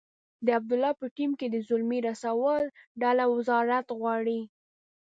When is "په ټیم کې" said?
1.01-1.47